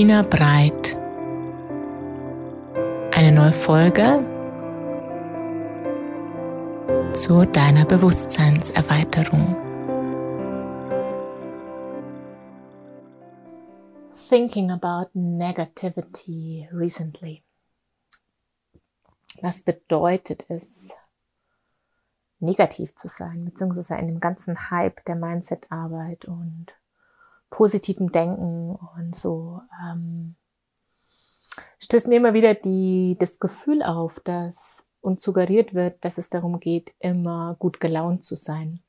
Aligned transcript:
Bettina 0.00 0.22
Breit. 0.22 0.96
Eine 3.14 3.32
neue 3.32 3.52
Folge 3.52 4.24
zu 7.12 7.44
deiner 7.44 7.84
Bewusstseinserweiterung. 7.84 9.54
Thinking 14.14 14.70
about 14.70 15.10
negativity 15.12 16.66
recently. 16.72 17.44
Was 19.42 19.60
bedeutet 19.60 20.46
es, 20.48 20.94
negativ 22.38 22.94
zu 22.94 23.08
sein, 23.08 23.44
beziehungsweise 23.44 23.96
in 23.96 24.06
dem 24.06 24.20
ganzen 24.20 24.70
Hype 24.70 25.04
der 25.04 25.16
Mindset-Arbeit 25.16 26.24
und 26.24 26.72
positivem 27.50 28.12
Denken 28.12 28.76
und 28.96 29.14
so, 29.14 29.60
ähm, 29.84 30.36
stößt 31.78 32.08
mir 32.08 32.16
immer 32.16 32.34
wieder 32.34 32.54
die, 32.54 33.16
das 33.18 33.38
Gefühl 33.38 33.82
auf, 33.82 34.20
dass 34.20 34.86
uns 35.00 35.22
suggeriert 35.22 35.74
wird, 35.74 36.04
dass 36.04 36.18
es 36.18 36.28
darum 36.28 36.60
geht, 36.60 36.94
immer 36.98 37.56
gut 37.58 37.80
gelaunt 37.80 38.22
zu 38.22 38.36
sein. 38.36 38.82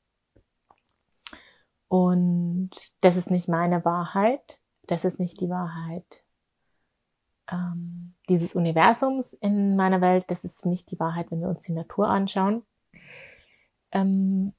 Und 1.88 2.70
das 3.02 3.16
ist 3.16 3.30
nicht 3.30 3.48
meine 3.48 3.84
Wahrheit, 3.84 4.60
das 4.86 5.04
ist 5.04 5.18
nicht 5.18 5.40
die 5.40 5.50
Wahrheit 5.50 6.24
ähm, 7.50 8.14
dieses 8.28 8.54
Universums 8.54 9.32
in 9.34 9.76
meiner 9.76 10.00
Welt, 10.00 10.24
das 10.28 10.44
ist 10.44 10.64
nicht 10.66 10.90
die 10.90 11.00
Wahrheit, 11.00 11.30
wenn 11.30 11.40
wir 11.40 11.48
uns 11.48 11.64
die 11.64 11.72
Natur 11.72 12.08
anschauen. 12.08 12.64
Ähm, 13.90 14.54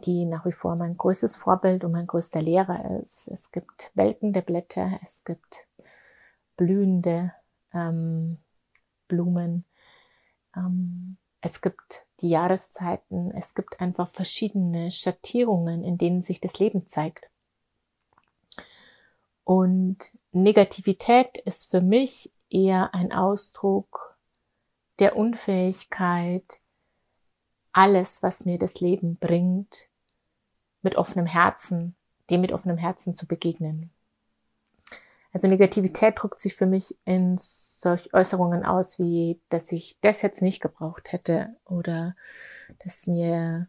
die 0.00 0.24
nach 0.24 0.44
wie 0.46 0.52
vor 0.52 0.76
mein 0.76 0.96
größtes 0.96 1.36
Vorbild 1.36 1.84
und 1.84 1.92
mein 1.92 2.06
größter 2.06 2.42
Lehrer 2.42 3.00
ist. 3.02 3.28
Es 3.28 3.50
gibt 3.50 3.90
welkende 3.94 4.42
Blätter, 4.42 4.98
es 5.02 5.24
gibt 5.24 5.68
blühende 6.56 7.32
ähm, 7.72 8.38
Blumen, 9.08 9.64
ähm, 10.56 11.16
es 11.40 11.60
gibt 11.60 12.06
die 12.20 12.30
Jahreszeiten, 12.30 13.30
es 13.32 13.54
gibt 13.54 13.80
einfach 13.80 14.08
verschiedene 14.08 14.90
Schattierungen, 14.90 15.82
in 15.84 15.96
denen 15.96 16.22
sich 16.22 16.40
das 16.40 16.58
Leben 16.58 16.86
zeigt. 16.86 17.30
Und 19.44 20.16
Negativität 20.32 21.38
ist 21.38 21.70
für 21.70 21.80
mich 21.80 22.32
eher 22.50 22.94
ein 22.94 23.12
Ausdruck 23.12 24.16
der 24.98 25.16
Unfähigkeit, 25.16 26.60
alles, 27.72 28.22
was 28.22 28.44
mir 28.44 28.58
das 28.58 28.80
Leben 28.80 29.16
bringt, 29.16 29.88
mit 30.82 30.96
offenem 30.96 31.26
Herzen, 31.26 31.94
dem 32.30 32.40
mit 32.40 32.52
offenem 32.52 32.78
Herzen 32.78 33.14
zu 33.14 33.26
begegnen. 33.26 33.90
Also 35.32 35.46
Negativität 35.46 36.14
drückt 36.16 36.40
sich 36.40 36.54
für 36.54 36.66
mich 36.66 36.96
in 37.04 37.36
solch 37.38 38.12
Äußerungen 38.12 38.64
aus, 38.64 38.98
wie, 38.98 39.40
dass 39.48 39.70
ich 39.70 39.98
das 40.00 40.22
jetzt 40.22 40.42
nicht 40.42 40.60
gebraucht 40.60 41.12
hätte 41.12 41.54
oder 41.64 42.16
dass 42.82 43.06
mir 43.06 43.68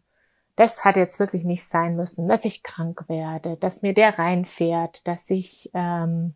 das 0.56 0.84
hat 0.84 0.96
jetzt 0.96 1.18
wirklich 1.18 1.44
nicht 1.44 1.64
sein 1.64 1.96
müssen, 1.96 2.28
dass 2.28 2.44
ich 2.44 2.62
krank 2.62 3.04
werde, 3.08 3.56
dass 3.56 3.82
mir 3.82 3.94
der 3.94 4.18
reinfährt, 4.18 5.06
dass 5.08 5.30
ich 5.30 5.70
ähm, 5.72 6.34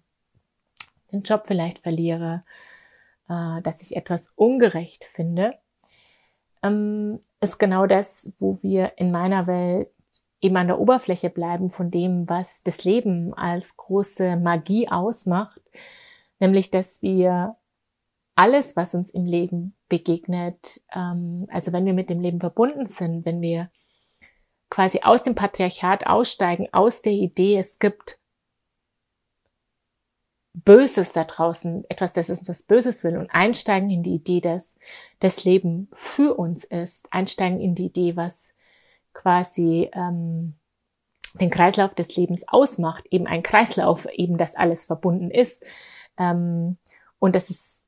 den 1.13 1.23
Job 1.23 1.43
vielleicht 1.47 1.81
verliere, 1.81 2.43
äh, 3.29 3.61
dass 3.63 3.83
ich 3.83 3.97
etwas 3.97 4.33
ungerecht 4.35 5.05
finde, 5.05 5.55
ähm, 6.63 7.21
ist 7.41 7.59
genau 7.59 7.87
das, 7.87 8.33
wo 8.39 8.59
wir 8.63 8.97
in 8.97 9.11
meiner 9.11 9.47
Welt 9.47 9.91
eben 10.41 10.57
an 10.57 10.67
der 10.67 10.79
Oberfläche 10.79 11.31
bleiben 11.31 11.71
von 11.71 11.91
dem, 11.91 12.29
was 12.29 12.63
das 12.63 12.85
Leben 12.85 13.35
als 13.35 13.77
große 13.77 14.37
Magie 14.37 14.89
ausmacht, 14.89 15.61
nämlich 16.39 16.71
dass 16.71 17.03
wir 17.03 17.57
alles, 18.35 18.77
was 18.77 18.95
uns 18.95 19.11
im 19.11 19.25
Leben 19.25 19.75
begegnet, 19.89 20.83
ähm, 20.95 21.47
also 21.51 21.73
wenn 21.73 21.87
wir 21.87 21.95
mit 21.95 22.11
dem 22.11 22.21
Leben 22.21 22.41
verbunden 22.41 22.87
sind, 22.87 23.25
wenn 23.25 23.41
wir 23.41 23.71
quasi 24.69 25.01
aus 25.03 25.23
dem 25.23 25.35
Patriarchat 25.35 26.07
aussteigen, 26.07 26.69
aus 26.73 27.03
der 27.03 27.13
Idee, 27.13 27.57
es 27.57 27.79
gibt 27.79 28.19
Böses 30.53 31.13
da 31.13 31.25
draußen, 31.25 31.85
etwas, 31.89 32.15
das 32.15 32.31
uns 32.31 32.43
das 32.43 32.63
Böses 32.63 33.05
will 33.05 33.19
und 33.19 33.31
einsteigen 33.31 33.91
in 33.91 34.03
die 34.03 34.15
Idee, 34.15 34.41
dass 34.41 34.79
das 35.21 35.45
Leben 35.45 35.89
für 35.93 36.35
uns 36.35 36.65
ist, 36.65 37.13
einsteigen 37.13 37.61
in 37.61 37.75
die 37.75 37.87
Idee, 37.87 38.17
was 38.17 38.55
quasi 39.17 39.91
ähm, 39.95 40.55
den 41.41 41.51
Kreislauf 41.51 41.95
des 41.95 42.15
Lebens 42.17 42.47
ausmacht, 42.47 43.05
eben 43.11 43.27
ein 43.27 43.43
Kreislauf, 43.43 44.07
eben 44.13 44.39
das 44.39 44.55
alles 44.55 44.87
verbunden 44.87 45.31
ist. 45.31 45.65
Ähm, 46.19 46.77
und 47.19 47.35
das 47.35 47.51
ist 47.51 47.83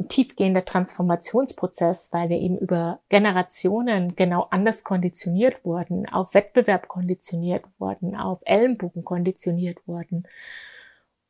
ein 0.00 0.08
tiefgehender 0.08 0.64
Transformationsprozess, 0.64 2.12
weil 2.12 2.28
wir 2.28 2.38
eben 2.38 2.58
über 2.58 3.00
Generationen 3.08 4.16
genau 4.16 4.48
anders 4.50 4.82
konditioniert 4.82 5.64
wurden, 5.64 6.08
auf 6.08 6.34
Wettbewerb 6.34 6.88
konditioniert 6.88 7.64
wurden, 7.78 8.16
auf 8.16 8.40
Ellenbogen 8.44 9.04
konditioniert 9.04 9.86
wurden. 9.86 10.26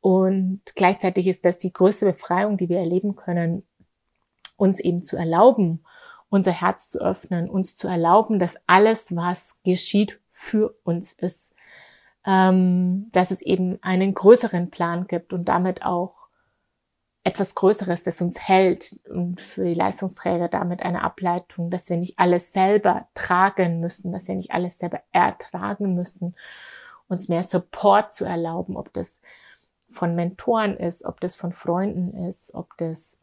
Und 0.01 0.61
gleichzeitig 0.75 1.27
ist 1.27 1.45
das 1.45 1.57
die 1.57 1.73
größte 1.73 2.05
Befreiung, 2.07 2.57
die 2.57 2.69
wir 2.69 2.79
erleben 2.79 3.15
können, 3.15 3.63
uns 4.57 4.79
eben 4.79 5.03
zu 5.03 5.17
erlauben, 5.17 5.83
unser 6.29 6.51
Herz 6.51 6.89
zu 6.89 6.99
öffnen, 6.99 7.49
uns 7.49 7.75
zu 7.75 7.87
erlauben, 7.87 8.39
dass 8.39 8.61
alles, 8.67 9.15
was 9.15 9.61
geschieht, 9.63 10.19
für 10.31 10.75
uns 10.83 11.13
ist. 11.13 11.55
Ähm, 12.25 13.09
dass 13.11 13.31
es 13.31 13.41
eben 13.41 13.77
einen 13.83 14.13
größeren 14.15 14.71
Plan 14.71 15.05
gibt 15.07 15.31
und 15.31 15.45
damit 15.45 15.83
auch 15.83 16.25
etwas 17.25 17.55
Größeres, 17.55 18.03
das 18.03 18.21
uns 18.21 18.47
hält 18.47 19.01
und 19.09 19.41
für 19.41 19.65
die 19.65 19.73
Leistungsträger 19.73 20.47
damit 20.47 20.83
eine 20.83 21.03
Ableitung, 21.03 21.71
dass 21.71 21.89
wir 21.89 21.97
nicht 21.97 22.19
alles 22.19 22.53
selber 22.53 23.07
tragen 23.15 23.79
müssen, 23.79 24.11
dass 24.11 24.27
wir 24.27 24.35
nicht 24.35 24.51
alles 24.51 24.77
selber 24.77 25.01
ertragen 25.11 25.95
müssen, 25.95 26.35
uns 27.07 27.27
mehr 27.27 27.41
Support 27.41 28.13
zu 28.13 28.25
erlauben, 28.25 28.77
ob 28.77 28.93
das 28.93 29.19
von 29.89 30.13
Mentoren 30.13 30.77
ist, 30.77 31.03
ob 31.03 31.19
das 31.19 31.35
von 31.35 31.51
Freunden 31.51 32.27
ist, 32.27 32.53
ob 32.53 32.77
das 32.77 33.19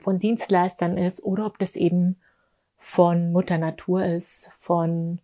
von 0.00 0.18
Dienstleistern 0.18 0.96
ist 0.96 1.22
oder 1.22 1.46
ob 1.46 1.58
das 1.58 1.76
eben 1.76 2.20
von 2.76 3.32
Mutter 3.32 3.58
Natur 3.58 4.04
ist, 4.04 4.50
von 4.56 5.20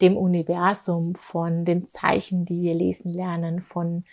dem 0.00 0.16
Universum, 0.16 1.14
von 1.14 1.64
den 1.64 1.88
Zeichen, 1.88 2.44
die 2.44 2.62
wir 2.62 2.74
lesen 2.74 3.12
lernen, 3.12 3.60
von 3.60 4.04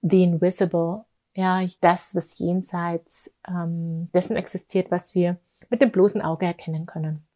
the 0.00 0.22
invisible, 0.22 1.04
ja, 1.34 1.62
das, 1.80 2.14
was 2.14 2.38
jenseits 2.38 3.34
ähm, 3.46 4.08
dessen 4.14 4.36
existiert, 4.36 4.90
was 4.90 5.14
wir 5.14 5.38
mit 5.70 5.82
dem 5.82 5.90
bloßen 5.90 6.22
Auge 6.22 6.46
erkennen 6.46 6.86
können. 6.86 7.26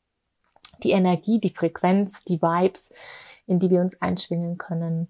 Die 0.82 0.92
Energie, 0.92 1.38
die 1.38 1.50
Frequenz, 1.50 2.24
die 2.24 2.40
Vibes, 2.40 2.92
in 3.46 3.58
die 3.58 3.70
wir 3.70 3.80
uns 3.80 4.00
einschwingen 4.00 4.58
können, 4.58 5.08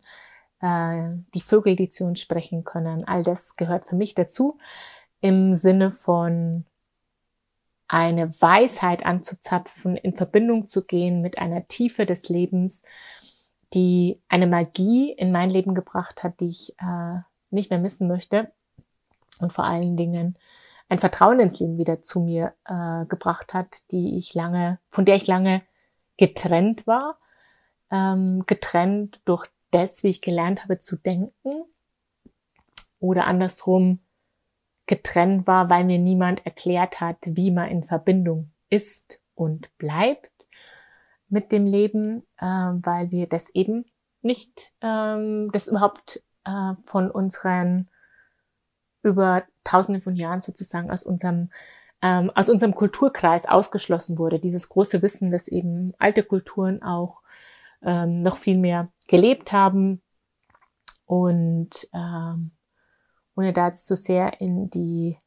äh, 0.61 1.11
die 1.35 1.41
Vögel, 1.41 1.77
die 1.77 1.89
zu 1.89 2.05
uns 2.05 2.21
sprechen 2.21 2.65
können, 2.65 3.07
all 3.07 3.23
das 3.23 3.57
gehört 3.57 3.87
für 3.87 3.97
mich 3.97 4.15
dazu 4.15 4.59
im 5.23 5.57
Sinne 5.57 5.93
von 5.93 6.67
eine 7.89 8.41
Weisheit 8.41 9.07
anzuzapfen, 9.07 9.97
in 9.97 10.15
Verbindung 10.15 10.67
zu 10.67 10.85
gehen 10.85 11.23
mit 11.23 11.39
einer 11.39 11.67
Tiefe 11.69 12.07
des 12.07 12.29
Lebens, 12.29 12.83
die 13.73 14.21
eine 14.29 14.47
Magie 14.47 15.13
in 15.13 15.33
mein 15.33 15.51
Leben 15.51 15.75
gebracht 15.75 16.23
hat, 16.23 16.41
die 16.41 16.49
ich 16.49 16.75
äh, 16.79 17.21
nicht 17.51 17.71
mehr 17.71 17.79
missen 17.79 18.09
möchte. 18.09 18.53
Und 19.39 19.53
vor 19.53 19.65
allen 19.65 19.97
Dingen 19.97 20.37
ein 20.89 20.99
Vertrauen 20.99 21.41
ins 21.41 21.61
Leben 21.61 21.79
wieder 21.79 22.03
zu 22.03 22.21
mir 22.21 22.55
äh, 22.65 23.07
gebracht 23.07 23.55
hat, 23.55 23.91
die 23.93 24.19
ich 24.19 24.35
lange, 24.35 24.79
von 24.91 25.05
der 25.05 25.17
ich 25.17 25.27
lange 25.27 25.63
getrennt 26.17 26.87
war, 26.87 27.19
ähm, 27.91 28.45
getrennt 28.47 29.21
durch 29.25 29.47
das, 29.71 30.03
wie 30.03 30.09
ich 30.09 30.21
gelernt 30.21 30.65
habe 30.65 30.81
zu 30.81 30.97
denken. 30.97 31.65
Oder 32.99 33.27
andersrum 33.27 34.01
getrennt 34.87 35.47
war, 35.47 35.71
weil 35.71 35.85
mir 35.85 35.99
niemand 35.99 36.45
erklärt 36.45 37.01
hat, 37.01 37.19
wie 37.25 37.51
man 37.51 37.69
in 37.69 37.85
Verbindung 37.85 38.51
ist 38.69 39.21
und 39.35 39.77
bleibt 39.79 40.31
mit 41.29 41.53
dem 41.53 41.67
Leben, 41.67 42.27
äh, 42.39 42.45
weil 42.45 43.11
wir 43.11 43.27
das 43.27 43.51
eben 43.55 43.85
nicht, 44.21 44.73
ähm, 44.81 45.51
das 45.53 45.69
überhaupt 45.69 46.23
äh, 46.45 46.75
von 46.87 47.11
unseren 47.11 47.89
über 49.03 49.45
Tausende 49.65 50.01
von 50.01 50.15
Jahren 50.15 50.41
sozusagen 50.41 50.91
aus 50.91 51.03
unserem 51.03 51.51
ähm, 52.03 52.31
aus 52.35 52.49
unserem 52.49 52.75
Kulturkreis 52.75 53.47
ausgeschlossen 53.47 54.19
wurde. 54.19 54.41
Dieses 54.41 54.69
große 54.69 55.03
Wissen, 55.03 55.31
dass 55.31 55.49
eben 55.49 55.95
alte 55.99 56.25
Kulturen 56.25 56.83
auch 56.83 57.23
ähm, 57.83 58.23
noch 58.23 58.37
viel 58.37 58.59
mehr 58.59 58.89
gelebt 59.09 59.53
haben 59.53 60.03
und 61.07 61.89
ähm, 61.95 62.51
ohne 63.37 63.53
da 63.53 63.69
jetzt 63.69 63.87
zu 63.87 63.97
sehr 63.97 64.41
in 64.41 64.71
die 64.71 65.19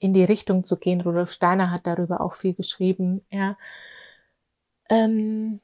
in 0.00 0.12
die 0.12 0.24
Richtung 0.24 0.64
zu 0.64 0.76
gehen. 0.76 1.00
Rudolf 1.00 1.32
Steiner 1.32 1.70
hat 1.70 1.86
darüber 1.86 2.20
auch 2.20 2.34
viel 2.34 2.54
geschrieben. 2.54 3.24
Ja. 3.30 3.56
Ähm, 4.90 5.60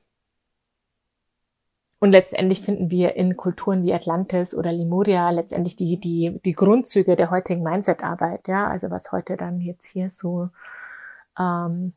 und 1.99 2.12
letztendlich 2.12 2.62
finden 2.62 2.91
wir 2.91 3.17
in 3.17 3.37
Kulturen 3.37 3.85
wie 3.85 3.93
Atlantis 3.93 4.55
oder 4.55 4.73
Lemuria 4.73 5.29
letztendlich 5.31 5.76
die, 5.76 6.00
die, 6.00 6.41
die 6.43 6.55
Grundzüge 6.55 7.14
der 7.14 7.31
heutigen 7.31 7.62
Mindset-Arbeit, 7.62 8.49
ja, 8.49 8.69
also 8.69 8.91
was 8.91 9.12
heute 9.12 9.37
dann 9.37 9.61
jetzt 9.61 9.87
hier 9.93 10.08
so 10.08 10.49
ähm, 11.38 11.93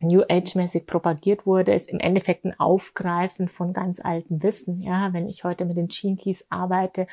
New 0.00 0.22
Age-mäßig 0.28 0.86
propagiert 0.86 1.46
wurde, 1.46 1.74
ist 1.74 1.90
im 1.90 2.00
Endeffekt 2.00 2.44
ein 2.44 2.58
Aufgreifen 2.58 3.48
von 3.48 3.72
ganz 3.72 4.04
altem 4.04 4.42
Wissen. 4.42 4.80
Ja, 4.80 5.12
wenn 5.12 5.28
ich 5.28 5.44
heute 5.44 5.66
mit 5.66 5.76
den 5.76 5.88
Keys 5.88 6.46
arbeite, 6.48 7.06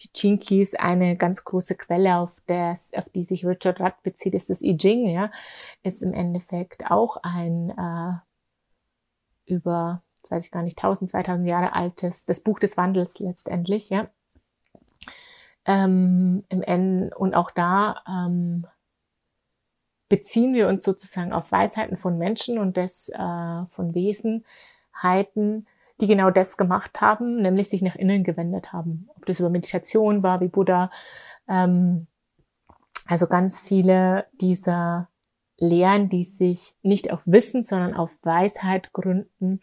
die 0.00 0.38
Keys 0.38 0.74
eine 0.74 1.16
ganz 1.16 1.44
große 1.44 1.76
Quelle, 1.76 2.18
auf, 2.18 2.42
das, 2.46 2.92
auf 2.94 3.08
die 3.08 3.24
sich 3.24 3.46
Richard 3.46 3.80
Rudd 3.80 4.02
bezieht, 4.02 4.34
ist 4.34 4.50
das 4.50 4.62
I 4.62 4.76
Ching. 4.76 5.08
Ja, 5.08 5.30
ist 5.82 6.02
im 6.02 6.12
Endeffekt 6.12 6.90
auch 6.90 7.16
ein 7.22 7.70
äh, 7.70 8.12
über, 9.52 10.02
das 10.22 10.30
weiß 10.30 10.46
ich 10.46 10.52
gar 10.52 10.62
nicht, 10.62 10.78
1000, 10.78 11.10
2000 11.10 11.48
Jahre 11.48 11.72
altes, 11.72 12.26
das 12.26 12.42
Buch 12.42 12.58
des 12.58 12.76
Wandels 12.76 13.18
letztendlich. 13.18 13.88
Ja, 13.88 14.10
ähm, 15.66 16.44
im 16.48 16.62
N 16.62 17.12
und 17.12 17.34
auch 17.34 17.50
da 17.50 18.02
ähm, 18.08 18.66
beziehen 20.08 20.54
wir 20.54 20.68
uns 20.68 20.84
sozusagen 20.84 21.32
auf 21.32 21.52
Weisheiten 21.52 21.96
von 21.96 22.18
Menschen 22.18 22.58
und 22.58 22.76
des 22.76 23.08
äh, 23.08 23.66
von 23.70 23.94
Wesenheiten, 23.94 25.66
die 26.00 26.06
genau 26.06 26.30
das 26.30 26.56
gemacht 26.56 27.00
haben, 27.00 27.42
nämlich 27.42 27.68
sich 27.68 27.82
nach 27.82 27.96
innen 27.96 28.22
gewendet 28.22 28.72
haben. 28.72 29.08
Ob 29.16 29.26
das 29.26 29.40
über 29.40 29.50
Meditation 29.50 30.22
war, 30.22 30.40
wie 30.40 30.48
Buddha. 30.48 30.90
Ähm, 31.48 32.06
also 33.06 33.26
ganz 33.26 33.60
viele 33.60 34.26
dieser 34.40 35.08
Lehren, 35.58 36.08
die 36.08 36.24
sich 36.24 36.74
nicht 36.82 37.12
auf 37.12 37.22
Wissen, 37.26 37.64
sondern 37.64 37.94
auf 37.94 38.18
Weisheit 38.22 38.92
gründen, 38.92 39.60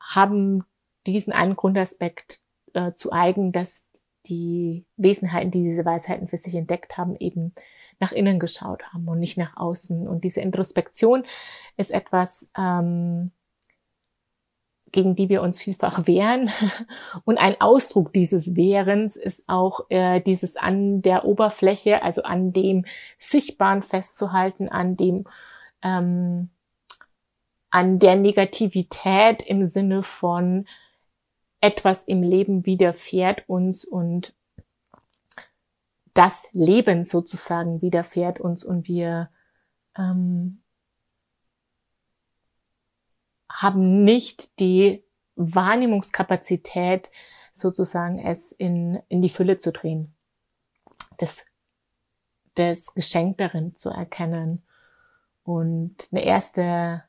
haben 0.00 0.64
diesen 1.06 1.32
einen 1.32 1.54
Grundaspekt 1.54 2.40
äh, 2.72 2.92
zu 2.92 3.12
eigen, 3.12 3.52
dass 3.52 3.88
die 4.26 4.86
Wesenheiten, 4.96 5.50
die 5.50 5.62
diese 5.62 5.84
Weisheiten 5.84 6.28
für 6.28 6.38
sich 6.38 6.54
entdeckt 6.54 6.96
haben, 6.96 7.14
eben 7.16 7.54
nach 8.00 8.12
innen 8.12 8.38
geschaut 8.38 8.82
haben 8.92 9.08
und 9.08 9.20
nicht 9.20 9.38
nach 9.38 9.56
außen. 9.56 10.06
Und 10.08 10.24
diese 10.24 10.40
Introspektion 10.40 11.24
ist 11.76 11.90
etwas, 11.90 12.50
ähm, 12.56 13.32
gegen 14.94 15.16
die 15.16 15.28
wir 15.28 15.42
uns 15.42 15.58
vielfach 15.60 16.06
wehren. 16.06 16.50
Und 17.24 17.38
ein 17.38 17.60
Ausdruck 17.60 18.12
dieses 18.12 18.54
Wehrens 18.54 19.16
ist 19.16 19.48
auch 19.48 19.90
äh, 19.90 20.20
dieses 20.20 20.56
an 20.56 21.02
der 21.02 21.24
Oberfläche, 21.24 22.02
also 22.02 22.22
an 22.22 22.52
dem 22.52 22.86
Sichtbaren 23.18 23.82
festzuhalten, 23.82 24.68
an 24.68 24.96
dem 24.96 25.24
ähm, 25.82 26.50
an 27.70 27.98
der 27.98 28.14
Negativität 28.14 29.42
im 29.42 29.66
Sinne 29.66 30.04
von 30.04 30.66
etwas 31.60 32.04
im 32.04 32.22
Leben 32.22 32.66
widerfährt 32.66 33.48
uns 33.48 33.84
und 33.84 34.32
das 36.14 36.48
Leben 36.52 37.04
sozusagen 37.04 37.82
widerfährt 37.82 38.40
uns 38.40 38.64
und 38.64 38.88
wir 38.88 39.30
ähm, 39.96 40.62
haben 43.50 44.04
nicht 44.04 44.58
die 44.60 45.04
Wahrnehmungskapazität, 45.36 47.10
sozusagen 47.52 48.18
es 48.18 48.52
in, 48.52 49.02
in 49.08 49.22
die 49.22 49.28
Fülle 49.28 49.58
zu 49.58 49.72
drehen, 49.72 50.14
das, 51.18 51.46
das 52.54 52.94
Geschenk 52.94 53.38
darin 53.38 53.76
zu 53.76 53.90
erkennen. 53.90 54.64
Und 55.44 56.08
eine 56.10 56.24
erste 56.24 57.04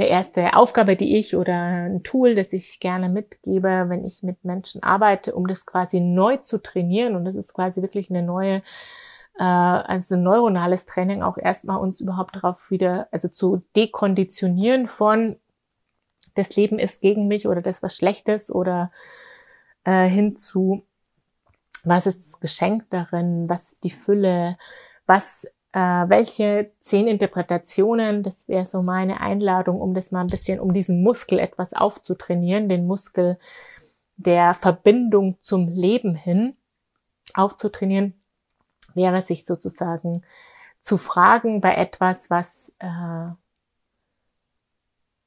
eine 0.00 0.08
erste 0.08 0.54
Aufgabe, 0.54 0.96
die 0.96 1.18
ich 1.18 1.36
oder 1.36 1.54
ein 1.54 2.02
Tool, 2.02 2.34
das 2.34 2.54
ich 2.54 2.80
gerne 2.80 3.10
mitgebe, 3.10 3.84
wenn 3.88 4.04
ich 4.06 4.22
mit 4.22 4.44
Menschen 4.44 4.82
arbeite, 4.82 5.34
um 5.34 5.46
das 5.46 5.66
quasi 5.66 6.00
neu 6.00 6.38
zu 6.38 6.62
trainieren. 6.62 7.16
Und 7.16 7.26
das 7.26 7.34
ist 7.34 7.52
quasi 7.52 7.82
wirklich 7.82 8.08
eine 8.08 8.22
neue, 8.22 8.62
äh, 9.38 9.42
also 9.42 10.16
neuronales 10.16 10.86
Training, 10.86 11.22
auch 11.22 11.36
erstmal 11.36 11.78
uns 11.78 12.00
überhaupt 12.00 12.36
darauf 12.36 12.70
wieder, 12.70 13.08
also 13.10 13.28
zu 13.28 13.62
dekonditionieren 13.76 14.86
von 14.86 15.36
das 16.34 16.56
Leben 16.56 16.78
ist 16.78 17.02
gegen 17.02 17.28
mich 17.28 17.46
oder 17.46 17.60
das 17.60 17.82
was 17.82 17.94
Schlechtes 17.94 18.50
oder 18.50 18.90
äh, 19.84 20.06
hin 20.06 20.36
zu 20.36 20.82
was 21.82 22.06
ist 22.06 22.20
das 22.20 22.40
Geschenk 22.40 22.84
darin, 22.90 23.48
was 23.48 23.72
ist 23.72 23.84
die 23.84 23.90
Fülle, 23.90 24.58
was 25.06 25.46
äh, 25.72 25.78
welche 25.78 26.72
zehn 26.78 27.06
Interpretationen, 27.06 28.22
das 28.22 28.48
wäre 28.48 28.66
so 28.66 28.82
meine 28.82 29.20
Einladung, 29.20 29.80
um 29.80 29.94
das 29.94 30.10
mal 30.10 30.20
ein 30.20 30.26
bisschen, 30.26 30.58
um 30.60 30.72
diesen 30.72 31.02
Muskel 31.02 31.38
etwas 31.38 31.74
aufzutrainieren, 31.74 32.68
den 32.68 32.86
Muskel 32.86 33.38
der 34.16 34.54
Verbindung 34.54 35.38
zum 35.40 35.68
Leben 35.68 36.14
hin 36.14 36.56
aufzutrainieren, 37.34 38.20
wäre 38.94 39.22
sich 39.22 39.44
sozusagen 39.44 40.22
zu 40.80 40.98
fragen 40.98 41.60
bei 41.60 41.74
etwas, 41.74 42.30
was, 42.30 42.74
äh, 42.80 43.30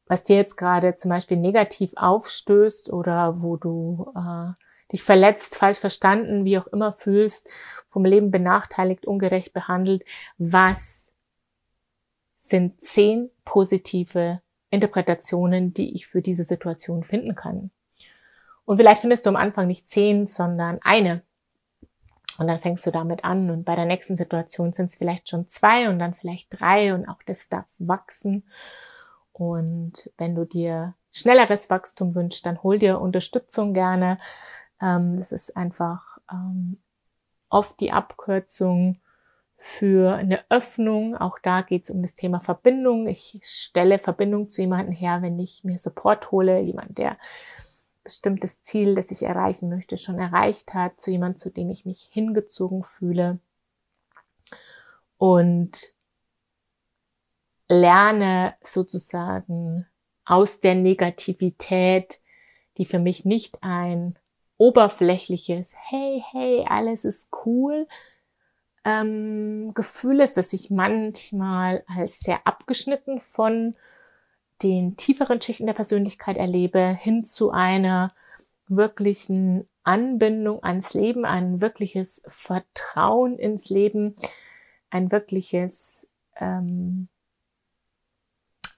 was 0.07 0.24
dir 0.24 0.36
jetzt 0.36 0.57
gerade 0.57 0.95
zum 0.95 1.10
Beispiel 1.10 1.38
negativ 1.38 1.94
aufstößt 1.95 2.92
oder 2.92 3.42
wo 3.42 3.56
du 3.56 4.12
äh, 4.16 4.51
dich 4.91 5.03
verletzt, 5.03 5.56
falsch 5.56 5.80
verstanden, 5.80 6.45
wie 6.45 6.57
auch 6.57 6.68
immer 6.68 6.94
fühlst, 6.94 7.50
vom 7.88 8.06
Leben 8.06 8.31
benachteiligt, 8.31 9.06
ungerecht 9.06 9.53
behandelt, 9.53 10.03
was 10.38 11.12
sind 12.38 12.81
zehn 12.81 13.30
positive 13.45 14.41
Interpretationen, 14.69 15.74
die 15.74 15.95
ich 15.95 16.07
für 16.07 16.21
diese 16.21 16.44
Situation 16.44 17.03
finden 17.03 17.35
kann. 17.35 17.71
Und 18.65 18.77
vielleicht 18.77 19.01
findest 19.01 19.25
du 19.25 19.30
am 19.30 19.35
Anfang 19.35 19.68
nicht 19.68 19.89
zehn, 19.89 20.27
sondern 20.27 20.80
eine. 20.81 21.21
Und 22.39 22.47
dann 22.47 22.59
fängst 22.59 22.85
du 22.85 22.91
damit 22.91 23.24
an 23.24 23.51
und 23.51 23.63
bei 23.63 23.75
der 23.75 23.85
nächsten 23.85 24.18
Situation 24.18 24.74
sind 24.74 24.88
es 24.88 24.95
vielleicht 24.95 25.30
schon 25.30 25.47
zwei 25.47 25.89
und 25.89 26.00
dann 26.00 26.15
vielleicht 26.15 26.47
drei 26.50 26.94
und 26.95 27.07
auch 27.07 27.21
das 27.25 27.47
darf 27.47 27.65
wachsen. 27.77 28.44
Und 29.31 30.12
wenn 30.18 30.33
du 30.33 30.45
dir 30.45 30.95
schnelleres 31.12 31.69
Wachstum 31.69 32.15
wünschst, 32.15 32.45
dann 32.45 32.63
hol 32.63 32.80
dir 32.80 33.00
Unterstützung 33.00 33.74
gerne. 33.74 34.19
Ähm, 34.83 35.18
das 35.18 35.31
ist 35.31 35.56
einfach 35.56 36.19
ähm, 36.31 36.77
oft 37.50 37.80
die 37.80 37.91
Abkürzung 37.91 39.00
für 39.57 40.13
eine 40.13 40.44
Öffnung. 40.50 41.15
Auch 41.15 41.39
da 41.39 41.62
geht 41.62 41.85
es 41.85 41.89
um 41.89 42.01
das 42.01 42.15
Thema 42.15 42.41
Verbindung. 42.41 43.07
Ich 43.07 43.39
stelle 43.44 43.97
Verbindung 43.97 44.50
zu 44.50 44.62
jemandem 44.62 44.94
her, 44.94 45.21
wenn 45.21 45.39
ich 45.39 45.63
mir 45.63 45.77
Support 45.77 46.31
hole, 46.31 46.59
jemand, 46.59 46.97
der 46.97 47.18
bestimmtes 48.04 48.61
Ziel, 48.61 48.95
das 48.95 49.11
ich 49.11 49.23
erreichen 49.23 49.69
möchte, 49.69 49.97
schon 49.97 50.19
erreicht 50.19 50.73
hat, 50.73 50.99
zu 50.99 51.11
jemandem, 51.11 51.37
zu 51.37 51.49
dem 51.49 51.69
ich 51.69 51.85
mich 51.85 52.09
hingezogen 52.11 52.83
fühle. 52.83 53.40
Und 55.18 55.94
lerne 57.69 58.56
sozusagen 58.61 59.87
aus 60.25 60.59
der 60.59 60.75
Negativität, 60.75 62.19
die 62.78 62.83
für 62.83 62.99
mich 62.99 63.23
nicht 63.23 63.59
ein 63.61 64.19
oberflächliches, 64.64 65.76
hey, 65.78 66.24
hey, 66.32 66.66
alles 66.66 67.04
ist 67.04 67.32
cool, 67.46 67.86
ähm, 68.86 69.74
Gefühl 69.74 70.22
ist, 70.22 70.38
dass 70.38 70.54
ich 70.54 70.70
manchmal 70.70 71.84
als 71.86 72.22
sehr 72.22 72.48
abgeschnitten 72.48 73.20
von 73.20 73.76
den 74.62 74.96
tieferen 74.96 75.42
Schichten 75.42 75.66
der 75.66 75.74
Persönlichkeit 75.74 76.38
erlebe, 76.38 76.96
hin 76.98 77.26
zu 77.26 77.52
einer 77.52 78.16
wirklichen 78.70 79.68
Anbindung 79.84 80.64
ans 80.64 80.94
Leben, 80.94 81.26
ein 81.26 81.60
wirkliches 81.60 82.24
Vertrauen 82.26 83.38
ins 83.38 83.68
Leben, 83.68 84.16
ein 84.90 85.12
wirkliches 85.12 86.10
ähm, 86.38 87.10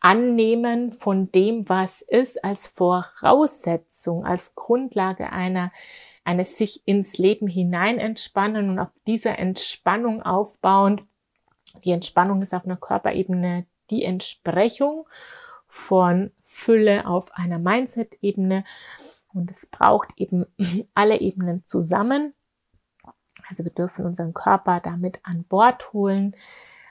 Annehmen 0.05 0.91
von 0.91 1.31
dem, 1.31 1.67
was 1.67 2.03
ist, 2.03 2.43
als 2.43 2.67
Voraussetzung, 2.67 4.23
als 4.23 4.53
Grundlage 4.53 5.31
einer 5.31 5.71
eines 6.23 6.59
sich 6.59 6.87
ins 6.87 7.17
Leben 7.17 7.47
hinein 7.47 7.97
entspannen 7.97 8.69
und 8.69 8.77
auf 8.77 8.91
dieser 9.07 9.39
Entspannung 9.39 10.21
aufbauend. 10.21 11.01
Die 11.83 11.91
Entspannung 11.91 12.43
ist 12.43 12.53
auf 12.53 12.65
einer 12.65 12.77
Körperebene 12.77 13.65
die 13.89 14.03
Entsprechung 14.03 15.07
von 15.67 16.31
Fülle 16.43 17.07
auf 17.07 17.33
einer 17.33 17.57
Mindset-Ebene. 17.57 18.63
Und 19.33 19.49
es 19.49 19.65
braucht 19.65 20.09
eben 20.17 20.45
alle 20.93 21.19
Ebenen 21.19 21.65
zusammen. 21.65 22.35
Also 23.49 23.63
wir 23.63 23.71
dürfen 23.71 24.05
unseren 24.05 24.35
Körper 24.35 24.81
damit 24.81 25.19
an 25.23 25.45
Bord 25.45 25.93
holen 25.93 26.35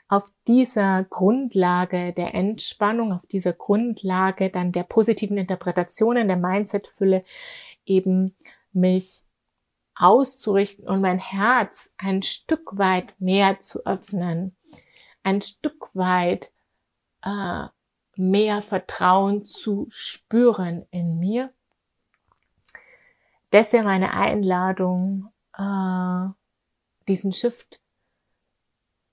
auf 0.07 0.31
dieser 0.47 1.03
Grundlage 1.03 2.13
der 2.13 2.35
Entspannung, 2.35 3.11
auf 3.11 3.25
dieser 3.25 3.53
Grundlage 3.53 4.49
dann 4.49 4.71
der 4.71 4.83
positiven 4.83 5.37
Interpretationen, 5.37 6.27
der 6.27 6.37
Mindset-Fülle 6.37 7.23
eben 7.85 8.35
mich 8.71 9.23
auszurichten 9.95 10.87
und 10.87 11.01
mein 11.01 11.19
Herz 11.19 11.93
ein 11.97 12.21
Stück 12.21 12.77
weit 12.77 13.19
mehr 13.19 13.59
zu 13.59 13.85
öffnen, 13.85 14.55
ein 15.23 15.41
Stück 15.41 15.89
weit 15.95 16.51
äh, 17.23 17.65
mehr 18.15 18.61
Vertrauen 18.61 19.45
zu 19.45 19.87
spüren 19.89 20.85
in 20.91 21.19
mir. 21.19 21.51
Das 23.51 23.73
wäre 23.73 23.85
meine 23.85 24.13
Einladung, 24.13 25.31
äh, 25.57 26.27
diesen 27.07 27.31
Shift 27.31 27.79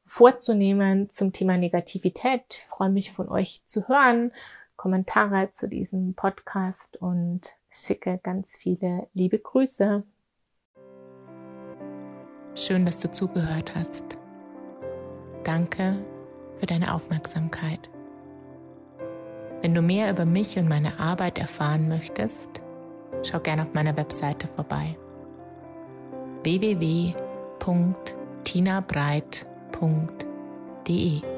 vorzunehmen 0.05 1.11
zum 1.11 1.33
Thema 1.33 1.57
Negativität. 1.57 2.43
Ich 2.51 2.65
freue 2.65 2.91
mich 2.91 3.13
von 3.13 3.29
euch 3.29 3.67
zu 3.67 3.89
hören, 3.89 4.33
Kommentare 4.77 5.51
zu 5.51 5.69
diesem 5.69 6.15
Podcast 6.15 6.97
und 6.97 7.57
schicke 7.71 8.19
ganz 8.23 8.57
viele 8.57 9.09
liebe 9.15 9.39
Grüße. 9.39 10.03
Schön, 12.55 12.85
dass 12.85 12.99
du 12.99 13.11
zugehört 13.11 13.75
hast. 13.75 14.19
Danke 15.45 16.05
für 16.59 16.67
deine 16.67 16.95
Aufmerksamkeit. 16.95 17.91
Wenn 19.63 19.75
du 19.75 19.83
mehr 19.83 20.11
über 20.11 20.25
mich 20.25 20.59
und 20.59 20.69
meine 20.69 20.99
Arbeit 20.99 21.39
erfahren 21.39 21.89
möchtest, 21.89 22.61
schau 23.23 23.39
gerne 23.39 23.63
auf 23.63 23.75
meiner 23.75 23.97
Webseite 23.97 24.49
vorbei. 24.49 24.97
www.tinabreit.de 29.83 31.32